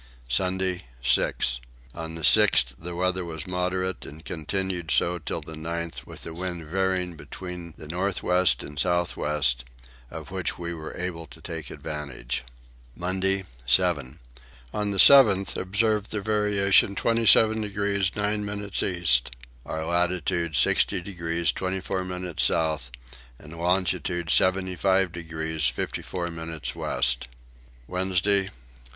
Sunday 0.27 0.85
6. 1.03 1.59
On 1.93 2.15
the 2.15 2.23
6th 2.23 2.73
the 2.79 2.95
weather 2.95 3.23
was 3.23 3.45
moderate 3.45 4.03
and 4.03 4.25
continued 4.25 4.89
so 4.89 5.19
till 5.19 5.41
the 5.41 5.53
9th 5.53 6.07
with 6.07 6.23
the 6.23 6.33
wind 6.33 6.65
veering 6.65 7.15
between 7.15 7.75
the 7.77 7.87
north 7.87 8.23
west 8.23 8.63
and 8.63 8.79
south 8.79 9.15
west; 9.15 9.63
of 10.09 10.31
which 10.31 10.57
we 10.57 10.73
were 10.73 10.97
able 10.97 11.27
to 11.27 11.39
take 11.39 11.69
advantage. 11.69 12.43
Monday 12.95 13.43
7. 13.67 14.17
On 14.73 14.89
the 14.89 14.97
7th 14.97 15.55
observed 15.55 16.09
the 16.09 16.19
variation 16.19 16.95
27 16.95 17.61
degrees 17.61 18.15
9 18.15 18.43
minutes 18.43 18.81
east; 18.81 19.29
our 19.67 19.85
latitude 19.85 20.55
60 20.55 20.99
degrees 21.01 21.51
24 21.51 22.03
minutes 22.05 22.41
south 22.45 22.89
and 23.37 23.55
longitude 23.55 24.31
75 24.31 25.11
degrees 25.11 25.67
54 25.67 26.31
minutes 26.31 26.73
west. 26.75 27.27
Wednesday 27.87 28.45
9. 28.45 28.51